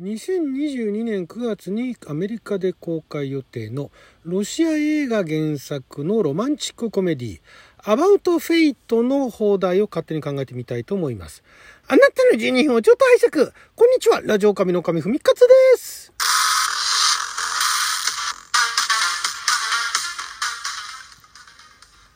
[0.00, 3.90] 2022年9月にアメリカで公開予定の
[4.24, 7.40] ロシア映画原作のロマンチックコメディ
[7.76, 11.44] About Fate の邦題を勝手に考えてみたいと思います。
[11.88, 13.52] あなたの12分をちょっと拝借。
[13.76, 14.22] こんにちは。
[14.22, 15.46] ラジオ神の神ふみかつで
[15.76, 16.14] す。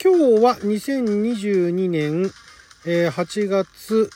[0.03, 2.33] 今日は2022年
[2.87, 4.09] 8月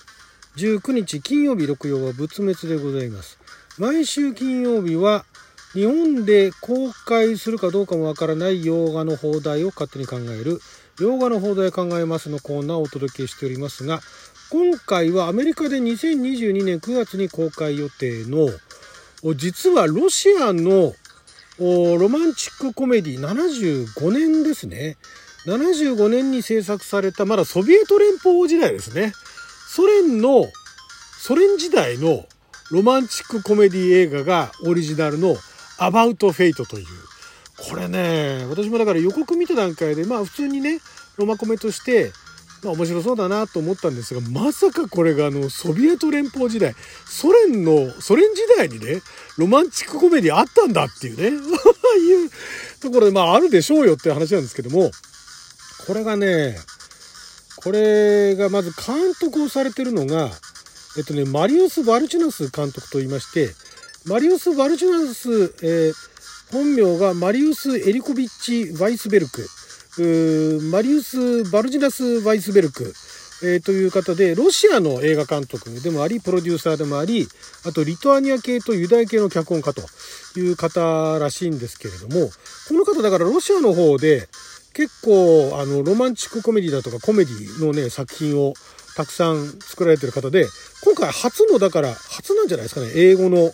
[0.56, 3.39] 19日金曜日6曜は仏滅でございます。
[3.80, 5.24] 毎週金曜日は
[5.72, 10.60] 日本で公開するかどうかもわからない洋画の放題を勝手に考える
[11.00, 14.00] 洋画の放題考えますのコーナーをお届けしておりますが
[14.50, 18.50] 今回はアメリカで2022年9月に公開予定の
[19.34, 20.92] 実はロシアの
[21.58, 24.96] ロマンチックコメディ75年ですね。
[25.46, 29.12] 75年に制作されたまだソビエト連邦時代ですね。
[29.68, 30.46] ソ連の
[31.18, 32.24] ソ連時代の
[32.70, 35.36] ロマンチックコメディ映画がオリジナルの
[35.78, 36.86] About Fate という。
[37.68, 40.80] これね、私もだから予告見た段階で、まあ普通にね、
[41.16, 42.12] ロマコメとして、
[42.62, 46.74] まあ面白そうだなと思ったんですが、まさかこれがあの、ソビエト連邦時代、
[47.06, 49.02] ソ連の、ソ連時代にね、
[49.36, 51.26] ロマンチックコメディあったんだっていうね、
[51.98, 52.30] いう
[52.80, 54.92] ところで、まああるでしょうよって話なんですけども、
[55.86, 56.56] これがね、
[57.56, 60.30] これがまず監督をされてるのが、
[60.96, 63.50] えっとね、マリウス・バルチュナス監督と言いまして、
[64.06, 65.94] マリウス・バルチュナス、えー、
[66.52, 69.48] 本名がマリウス・エリコビッチ・ワイスベルク、
[70.70, 72.92] マリウス・バルジナス・ワイスベルク、
[73.42, 77.28] えー、という方で、ロシアの映画監督でもあり、プロデューサーでもあり、
[77.64, 79.82] あとリトアニア系とユダヤ系の脚本家と
[80.38, 82.30] いう方らしいんですけれども、
[82.68, 84.28] この方だからロシアの方で
[84.72, 88.54] 結構あのロマンチックコメディだとかコメディのね作品を
[88.96, 90.46] たくさん作られてる方で、
[90.84, 93.52] 今回初の、だから、初なんじゃないですかね、英語の、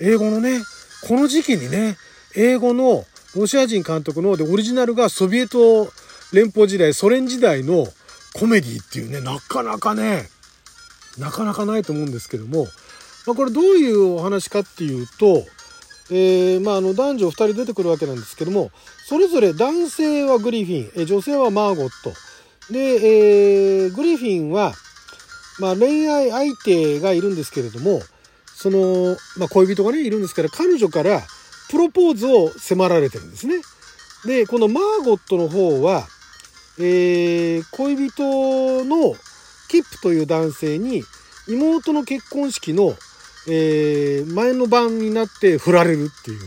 [0.00, 0.60] 英語のね、
[1.06, 1.96] この時期にね、
[2.36, 3.04] 英語の
[3.36, 5.88] ロシア人監督ので、オリジナルがソビエト
[6.32, 7.86] 連邦時代、ソ連時代の
[8.34, 10.28] コメディっていうね、なかなかね、
[11.18, 12.66] なかなかないと思うんですけども、
[13.26, 15.44] まあ、これどういうお話かっていうと、
[16.10, 18.70] えー、まあ、あの男女2人出てくるわけなんですけども
[19.06, 22.12] それぞれ男性はグリフィン女性はマーゴット。
[22.70, 24.72] で、えー、グリフィンは、
[25.60, 28.00] まあ、恋愛相手がいるんですけれども、
[28.54, 31.22] その、まあ、恋人がね、いるんですから、彼女から
[31.70, 33.56] プロポーズを迫られてるんですね。
[34.24, 36.06] で、このマーゴットの方は、
[36.78, 39.14] えー、恋人の
[39.68, 41.04] キップという男性に
[41.48, 42.96] 妹の結婚式の、
[43.48, 46.40] えー、前の晩になって振られるっていう。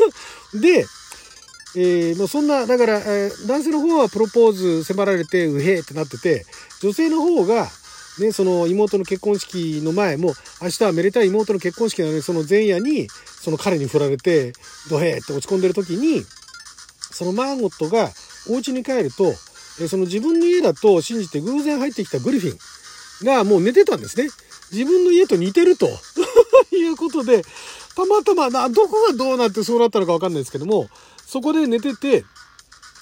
[0.60, 0.86] で、
[1.78, 6.46] えー、まあ、そんな、だから、えー、男性の方はプロポーズ迫られて、うへーってなってて、
[6.80, 7.68] 女性の方が、
[8.18, 10.32] ね、その妹の結婚式の前も、
[10.62, 13.08] 明日はめでたい妹の結婚式なのに、その前夜に、
[13.42, 14.54] その彼に振られて、
[14.88, 16.24] ドヘーって落ち込んでる時に、
[17.12, 18.10] そのマーゴットが
[18.48, 19.34] お家に帰ると、
[19.78, 24.28] えその自分の家だと信じて偶然入ってきたグリフィンがもう寝てたんですね。
[24.72, 25.88] 自分の家と似てると
[26.74, 27.42] いうことで、
[27.94, 30.88] たまたまな、どこがどうなってそうなったのかわかんないですけども、
[31.26, 32.24] そこで寝てて、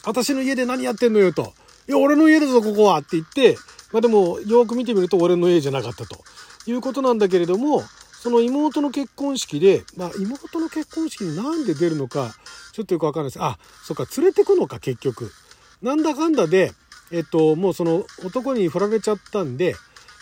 [0.07, 1.53] 私の家で何やってんのよと。
[1.87, 3.57] いや、俺の家だぞ、ここはって言って、
[3.93, 6.25] まあでも、よく見てみると俺の家じゃなかったと
[6.67, 7.83] いうことなんだけれども、
[8.23, 12.35] その妹の結婚式で、まあ妹の結婚式になんで出るのか、
[12.73, 13.43] ちょっとよくわかんないです。
[13.43, 15.31] あ、そっか、連れてくのか、結局。
[15.83, 16.73] なんだかんだで、
[17.13, 19.77] えっと、もうその男に振られちゃったんで、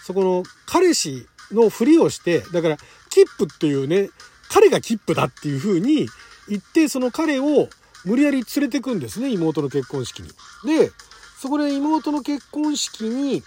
[0.04, 2.78] そこの彼氏のふりをして、だから、
[3.10, 4.10] キップっていうね、
[4.50, 6.08] 彼がキップだっていう風に
[6.48, 7.68] 言って、その彼を
[8.04, 10.28] 無理やり連れてくんですね、妹の結婚式に。
[10.64, 10.90] で、
[11.40, 13.42] そこで妹の結婚式に、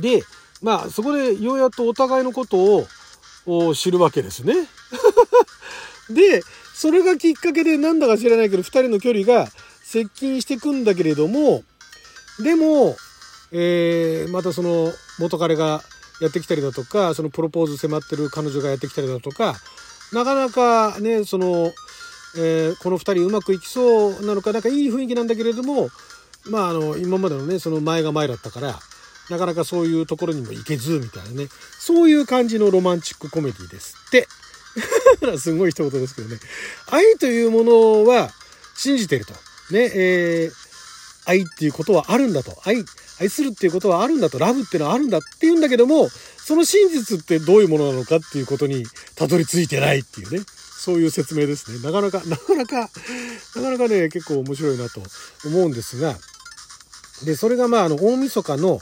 [0.00, 0.22] で、
[0.62, 2.86] まあ、そこでようやっとお互いのこと
[3.46, 4.54] を知るわけですね。
[6.10, 6.42] で、
[6.74, 9.50] それがきっかけでなんだか知らないけど、2人の距離が
[9.82, 11.64] 接近してくんだけれども、
[12.40, 12.96] でも、
[13.52, 15.82] えー、またその元彼が
[16.20, 19.56] やってきたりだとか、そのプロポーズ迫ってる彼女がやってきたりだとか、
[20.12, 21.72] なかなかね、その、
[22.36, 25.88] えー、この2人うまくいきそうなのか、なんかいい雰囲気なんだけれども、
[26.48, 28.78] まあ、あの、今までのね、その前が前だったから、
[29.30, 31.48] なかなかそういうところにも行けず、みたいなね。
[31.80, 34.28] そういう感じのロマンチックコメディですって。
[35.38, 36.38] すごい一言ですけどね。
[36.90, 38.30] 愛というものは
[38.76, 39.32] 信じてると。
[39.70, 42.56] ね、えー、愛っていうことはあるんだと。
[42.64, 42.84] 愛、
[43.18, 44.38] 愛するっていうことはあるんだと。
[44.38, 46.08] ラブっていうのはあるんだって言うんだけども、
[46.46, 48.86] その真実ってどういうものなのかっていうことに
[49.16, 50.40] たどり着いてないっていうね。
[50.78, 51.78] そういう説明ですね。
[51.80, 52.90] なかなか、 なかなか、
[53.56, 55.02] なかなかね、結構面白いなと
[55.44, 56.16] 思うんですが、
[57.24, 58.80] で、それがまあ、あの、大晦日の、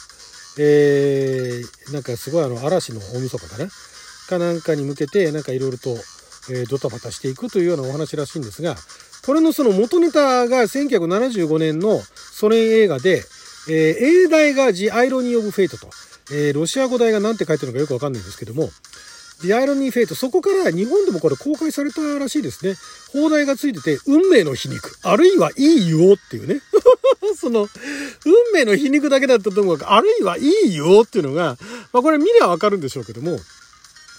[0.59, 3.69] えー、なんかすごいあの、嵐の大晦日かな？
[4.27, 5.91] かなんかに向けてなんかいろいろと、
[6.51, 8.77] えー、ドタバタしていくというようなお話らしいんですが
[9.25, 13.23] これのその元ネタが1975年のソ連映画で、
[13.69, 15.89] えー、英題が The Irony of Fate と、
[16.35, 18.69] えー、ロシア語題が何て書いてるのかよくわかんないんですけども
[19.43, 22.75] The Irony of Fate そこから日本でもこれ公開されたらしいですね。
[23.13, 24.97] 放題がついてて運命の皮肉。
[25.03, 26.61] あるいはいいよっていうね。
[27.37, 27.69] その
[28.25, 31.57] 運命の皮肉だけだったと思うあるいはいいよっていうのが、
[31.93, 33.39] まあ、これ見りゃわかるんでしょうけども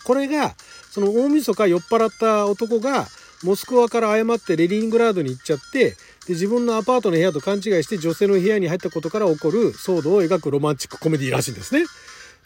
[0.03, 0.56] これが
[0.91, 3.07] その大晦日酔っ払った男が
[3.44, 5.95] モスクワから誤ってレリングラードに行っちゃってで
[6.29, 11.85] 自分のアパートの部屋と勘違いして女性の部屋に入ったことから起こる騒動を描くロマンチックコメディらしいんですね。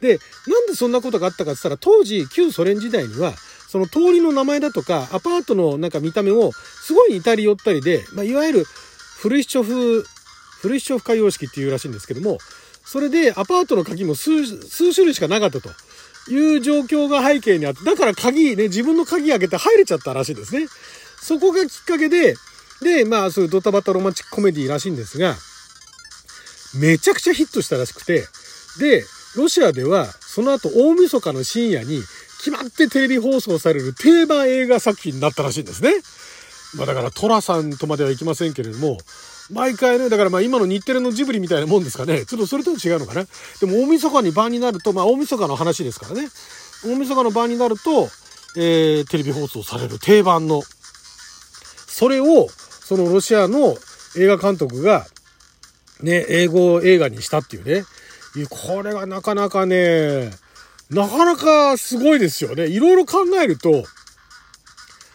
[0.01, 3.33] でなんでそんなことがあったかって言ったら当時旧ソ連時代には
[3.67, 10.01] その通りの名前だとかアパートのなんか見た目をすごい似たり寄ったりで、まあ、いわゆるフルシチョフ
[10.61, 12.37] フルシチョフ化様式っていうらしいんですけども
[12.83, 15.69] それでアパートの鍵も数数種類しかなかったと。
[16.29, 20.67] いう状況が背景にあって、だから鍵ね、自分の鍵開けて入れちゃったらしいですね。
[21.21, 22.35] そこがきっかけで、
[22.81, 25.35] で、まあ、そういうドタバタロマンチックコメディらしいんですが、
[26.79, 28.25] めちゃくちゃヒットしたらしくて、
[28.79, 29.03] で、
[29.39, 32.01] ロシアでは、その後大晦日の深夜に、
[32.39, 35.91] 決まってテレビ放送される定番映画作品になったらしいんですね。
[36.77, 38.97] まあだからトラさんとまではいきませんけれども、
[39.51, 42.25] 毎回ね、だからまあ今の日テレのジブリみたいなもんですかね。
[42.25, 43.25] ちょっとそれとも違うのかな。
[43.59, 46.29] でも大晦日に晩になると、まあ大晦日の話ですからね。
[46.85, 48.09] 大晦日の晩になると、
[48.55, 50.61] えー、テレビ放送される定番の。
[51.87, 52.47] それを、
[52.85, 53.75] そのロシアの
[54.17, 55.07] 映画監督が、
[56.01, 57.83] ね、英語映画にしたっていうね。
[58.49, 60.31] これがなかなかね、
[60.89, 62.67] なかなかすごいですよね。
[62.67, 63.83] いろいろ考えると、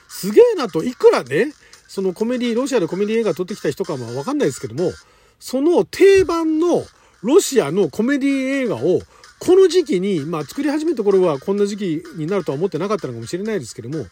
[0.08, 1.52] すげえなと、いくらね、
[1.88, 4.92] そのコメディ、ロシアでコメディ映画撮ってきた人かもわかんないですけども、
[5.38, 6.84] その定番の
[7.22, 8.30] ロシアのコメディ
[8.64, 9.00] 映画を
[9.38, 14.06] この時期に、まあ作り始めた頃はこんな時期になるとは思ってなかったのかもしれないですけども、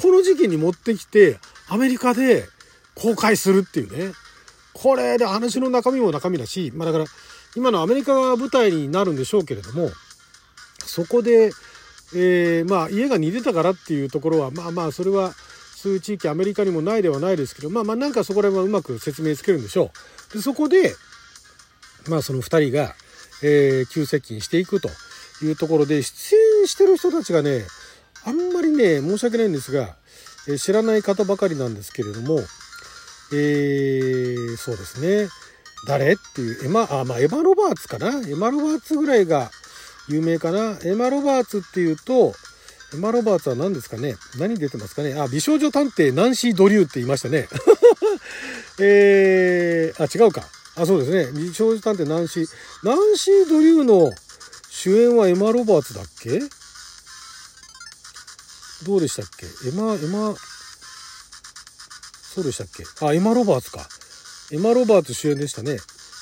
[0.00, 2.48] この時期に持ってきてアメリカで
[2.94, 4.12] 公開するっていうね。
[4.74, 7.04] これで話の中身も中身だし、まあだから
[7.56, 9.90] 今のアメリカが舞台になるんでしょうけれども、
[10.84, 11.50] そこで、
[12.14, 15.32] えー、まあ家が似てたからっていうところは、まあまあそれは
[15.84, 19.90] そういう地域アメリカにもないではないですけどまあまあなんかそこら辺はうまく説明つけるんでしょ
[20.30, 20.34] う。
[20.34, 20.94] でそこで
[22.08, 22.94] まあその2人が、
[23.42, 24.88] えー、急接近していくと
[25.42, 27.62] いうところで出演してる人たちがね
[28.24, 29.94] あんまりね申し訳ないんですが、
[30.48, 32.40] えー、知らない方ばかりなんですけれども
[33.36, 35.28] えー、そうですね
[35.86, 38.20] 誰っていうエマあまあエマ・ロバーツかな？
[38.26, 39.50] エマ・ロバーツぐらいが
[40.08, 40.78] 有名かな？
[40.84, 42.34] エマ・ロバーツっていうと
[42.94, 44.14] エマ・ロバーツは何ですかね？
[44.38, 45.14] 何出てますかね？
[45.14, 47.48] あ、美少女探偵ナンシー・ドリューって言いましたね。
[48.80, 50.44] えー、あ、違うか。
[50.76, 51.32] あ、そうですね。
[51.32, 52.46] 美少女探偵ナンシー。
[52.82, 54.12] ナンシー・ドリューの
[54.70, 56.40] 主演はエマ・ロバーツだっけ？
[58.84, 59.46] どうでしたっけ？
[59.68, 60.34] エマ、エマ、
[62.34, 62.84] そうでしたっけ？
[63.06, 63.86] あ、エマ・ロバーツか。
[64.50, 65.78] エマ・ロバーツ主演でしたね。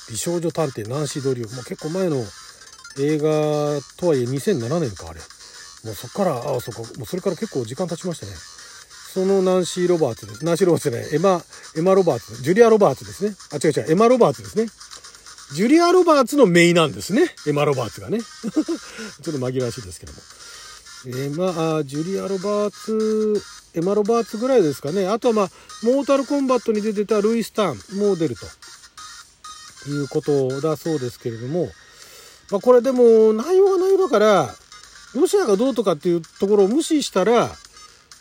[0.09, 1.55] 美少女探偵ナンシー・ドリュー。
[1.55, 2.23] もう結構前の
[2.99, 5.19] 映画とはいえ2007年か、あれ。
[5.83, 8.33] もうそっから、ああ、そっか、もうそれから結構時間経ちましたね。
[9.13, 10.45] そのナンシー・ロバーツです。
[10.45, 11.43] ナンシー・ロバーツじゃない、エマ、
[11.75, 13.35] エマ・ロバーツ、ジュリア・ロバーツですね。
[13.51, 14.67] あ、違う違う、エマ・ロバーツですね。
[15.53, 17.33] ジュリア・ロバーツのメイなんですね。
[17.45, 18.19] エマ・ロバーツがね。
[18.23, 18.53] ちょっ
[19.23, 20.19] と紛らわしいですけども。
[21.17, 23.41] エマ、あ、ジュリア・ロバーツ、
[23.75, 25.07] エマ・ロバーツぐらいですかね。
[25.07, 25.49] あとはまあ、
[25.83, 28.45] モータルコンバットに出てたルイス・タン、モデルと。
[29.89, 31.67] いうことだそうですけれども、
[32.51, 34.55] まあこれでも内容が内容だから、
[35.15, 37.51] ロシアがどうとかっていうところを無視したら、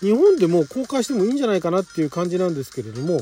[0.00, 3.21] 日本でも公開してもいいんじゃないかなっていう感じなんですけれども、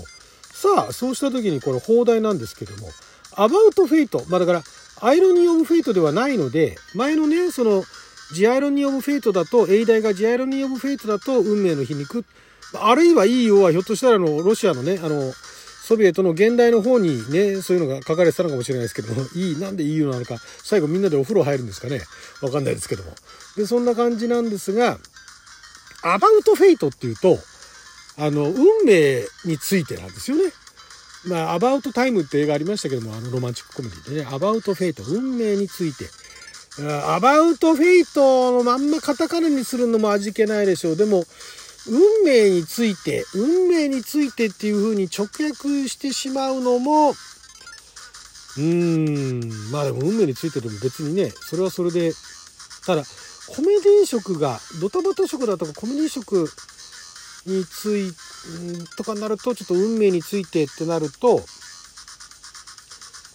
[0.52, 2.88] さあ、そうした時にこれ邦題なんですけども、
[3.36, 4.62] About Fate、まあだから、
[5.02, 7.84] Irony of Fate ではないので、前のね、その、
[8.32, 12.24] The Irony of Fate だと、英題が The Irony of Fate だと、運命の皮肉、
[12.74, 15.32] あるいはいい湯を、ひょっとしたらあの、ロシアのね、あの、
[15.90, 22.00] ソビエトの原題の方にね、そういうのが書かれてたのかもしれないですけども、いい、なんでいい湯なのか、最後みんなでお風呂入るんですかね。
[22.42, 23.12] わかんないですけども。
[23.56, 24.98] で、そんな感じなんですが、
[26.02, 27.38] About Fate っていうと、
[28.16, 30.52] あの、運命についてなんですよね。
[31.26, 36.04] まあ、 About Time って映画ありましたけども、あのロマンチックコメディでね、 About Fate、運命について。
[36.88, 40.96] About Fate のまんまカタカナにするのも味気ないでしょう。
[40.96, 41.24] でも、
[41.86, 52.12] 運命について、運命についてっていう風に直訳してしまうのも、うーん、まあでも運命についてでも別にね、それはそれで、
[52.86, 53.02] ただ、
[53.48, 56.48] コメディ色が、ドタバタ色だとかコメディ色
[57.46, 58.12] につい
[58.96, 61.42] とかになると、ちょっと運命についてってなると、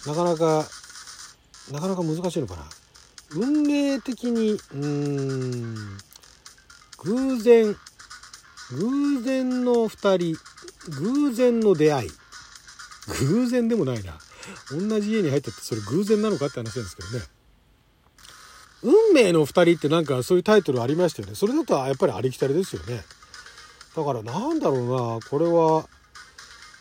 [0.05, 0.65] なかなか、
[1.71, 2.69] なかなか難しいのかな。
[3.35, 5.97] 運命的に、うーん、
[7.03, 7.75] 偶然、
[8.71, 10.37] 偶然の二人、
[11.01, 12.11] 偶然の出会い。
[13.27, 14.17] 偶然でもないな。
[14.71, 17.25] 同じ家に入ったってそれ偶然なのかって話なんですけどね。
[18.83, 21.35] 運命の二人ってなんかそういうタイトルありましたよね。
[21.35, 23.03] それだとやっぱりありきたりですよね。
[23.95, 25.87] だからなんだろうな、これは、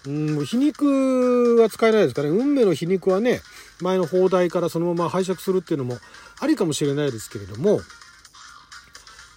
[0.07, 2.29] うん、皮肉は使えないですかね。
[2.29, 3.41] 運命の皮肉はね、
[3.85, 5.99] 前の放題からそのまま拝借するっていうのも
[6.41, 7.81] ありかもしれないですけれども、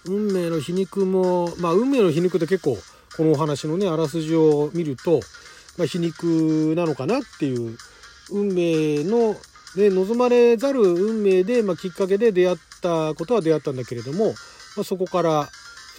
[0.06, 2.78] 運命の皮肉も、まあ運命の皮肉って結構
[3.16, 5.20] このお話のね、あらすじを見ると、
[5.76, 7.76] まあ、皮肉なのかなっていう
[8.30, 9.34] 運命の、
[9.76, 14.34] ね、望まれざる運命で、まあ、きっかけで出会ったことは出会ったんだけれども、
[14.76, 15.48] まあ、そこから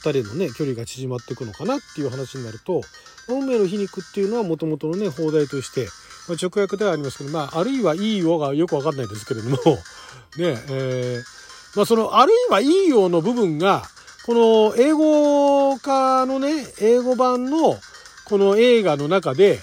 [0.01, 2.81] 2人のね距離が縮まっていくのかなっていう話になると
[3.27, 5.87] 運命の皮肉っていうのはもともとのね放題として、
[6.29, 9.57] まあ、直訳ではありますけど、まあ、あるいはいいよがよくわかんないですけれども
[10.37, 13.83] ねえー、まあ、そのあるいはいいよの部分が
[14.25, 17.79] この英語化のね英語版の
[18.25, 19.59] この映画の中で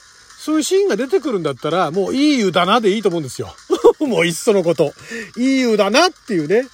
[0.47, 3.53] そういうシーンが出てくるんだったら、もういい湯だなでいいと思うんですよ。
[3.99, 4.95] もういっそのこと。
[5.37, 6.69] いい湯だなっていうね。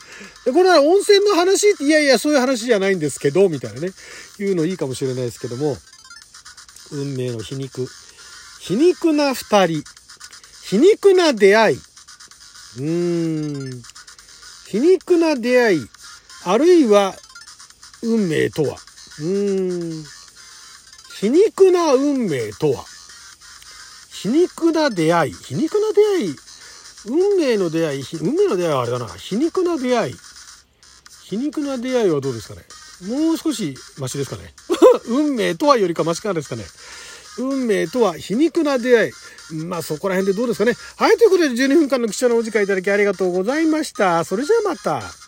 [0.45, 3.93] で、これは温泉の話って、いやいや、そういう話じゃないんですけど、みたいなね。
[4.39, 5.79] いうのいいかもしれないですけども、
[6.91, 7.89] 運命の皮肉。
[8.65, 9.83] 皮肉な二人。
[10.65, 11.77] 皮肉な出会い。
[11.77, 13.83] うーん。
[14.69, 15.89] 皮肉な出会い。
[16.45, 17.13] あるいは、
[18.05, 18.77] 運命とは。
[19.19, 20.05] うーん。
[21.19, 22.85] 皮肉な運命とは。
[24.13, 25.33] 皮肉な出会い。
[25.33, 26.37] 皮肉な出会い。
[27.07, 28.05] 運命の出会い。
[28.21, 29.09] 運命の出会いはあれだな。
[29.09, 30.15] 皮肉な出会い。
[31.25, 32.63] 皮肉な出会いはどうですかね。
[33.09, 34.55] もう少しマシですかね。
[35.09, 36.65] 運命とはよりかマシかですかね。
[37.39, 39.13] 運命とは皮肉な出会い。
[39.65, 40.75] まあそこら辺でどうですかね。
[40.97, 44.25] はい、ということで12分間の貴重なお時間いただきありがとうございました。
[44.25, 45.22] それじゃあまた。